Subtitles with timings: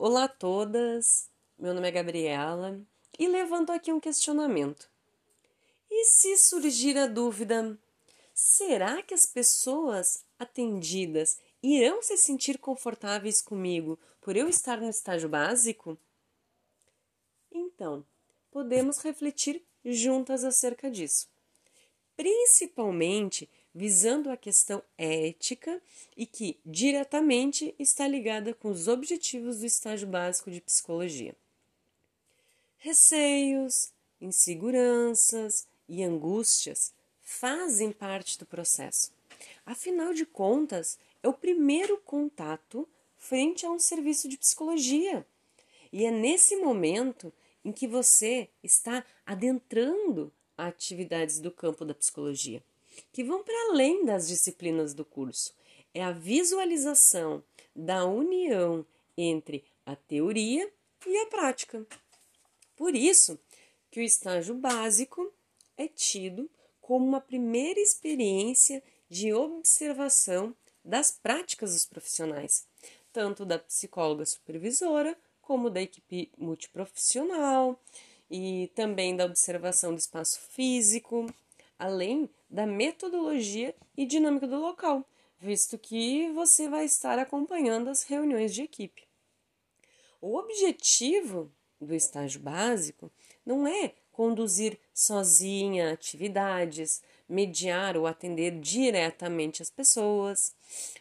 [0.00, 1.28] Olá a todas,
[1.58, 2.80] meu nome é Gabriela
[3.18, 4.88] e levanto aqui um questionamento.
[5.90, 7.76] E se surgir a dúvida,
[8.32, 15.28] será que as pessoas atendidas irão se sentir confortáveis comigo por eu estar no estágio
[15.28, 15.98] básico?
[17.50, 18.06] Então,
[18.52, 21.28] podemos refletir juntas acerca disso,
[22.16, 25.80] principalmente visando a questão ética
[26.16, 31.32] e que diretamente está ligada com os objetivos do estágio básico de psicologia.
[32.78, 36.92] Receios, inseguranças e angústias
[37.22, 39.12] fazem parte do processo.
[39.64, 45.24] Afinal de contas, é o primeiro contato frente a um serviço de psicologia.
[45.92, 47.32] E é nesse momento
[47.64, 52.60] em que você está adentrando atividades do campo da psicologia
[53.12, 55.54] que vão para além das disciplinas do curso.
[55.94, 57.42] É a visualização
[57.74, 58.84] da união
[59.16, 60.70] entre a teoria
[61.06, 61.86] e a prática.
[62.76, 63.38] Por isso
[63.90, 65.32] que o estágio básico
[65.76, 72.66] é tido como uma primeira experiência de observação das práticas dos profissionais,
[73.12, 77.80] tanto da psicóloga supervisora como da equipe multiprofissional
[78.30, 81.26] e também da observação do espaço físico,
[81.78, 85.04] além da metodologia e dinâmica do local,
[85.38, 89.06] visto que você vai estar acompanhando as reuniões de equipe.
[90.20, 93.10] O objetivo do estágio básico
[93.46, 100.56] não é conduzir sozinha atividades, mediar ou atender diretamente as pessoas,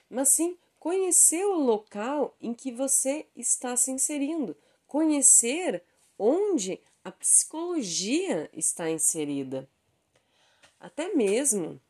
[0.08, 4.56] mas sim conhecer o local em que você está se inserindo,
[4.86, 5.84] conhecer
[6.18, 9.68] onde a psicologia está inserida.
[10.80, 11.82] Até mesmo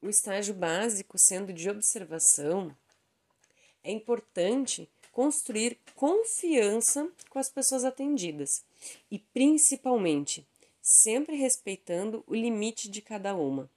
[0.00, 2.74] o estágio básico sendo de observação,
[3.82, 8.64] é importante construir confiança com as pessoas atendidas
[9.10, 10.46] e, principalmente,
[10.80, 13.68] sempre respeitando o limite de cada uma.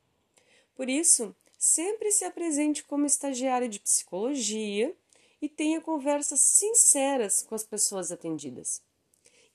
[0.76, 4.96] Por isso, sempre se apresente como estagiário de psicologia
[5.42, 8.82] e tenha conversas sinceras com as pessoas atendidas.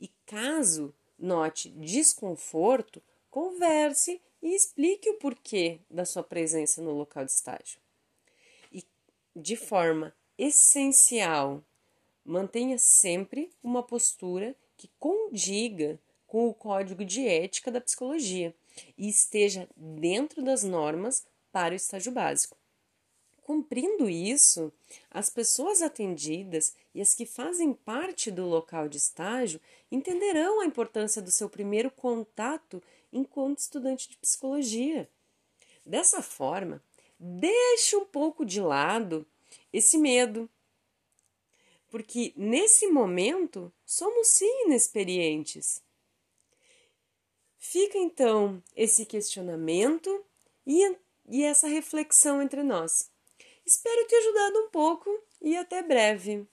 [0.01, 3.01] E caso note desconforto,
[3.31, 7.81] converse e explique o porquê da sua presença no local de estágio.
[8.71, 8.85] E
[9.35, 11.65] de forma essencial,
[12.25, 15.99] mantenha sempre uma postura que condiga
[16.29, 18.55] com o código de ética da psicologia
[18.97, 22.57] e esteja dentro das normas para o estágio básico.
[23.43, 24.73] Cumprindo isso,
[25.11, 31.21] as pessoas atendidas e as que fazem parte do local de estágio entenderão a importância
[31.21, 32.83] do seu primeiro contato
[33.17, 35.09] enquanto estudante de psicologia.
[35.85, 36.83] Dessa forma,
[37.19, 39.27] deixe um pouco de lado
[39.73, 40.49] esse medo,
[41.89, 45.83] porque nesse momento somos sim inexperientes.
[47.59, 50.25] Fica então esse questionamento
[50.67, 50.97] e,
[51.29, 53.11] e essa reflexão entre nós.
[53.65, 55.11] Espero ter ajudado um pouco
[55.41, 56.47] e até breve.